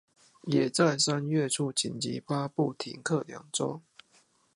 [0.47, 3.81] 也在三月初緊急宣布停課兩週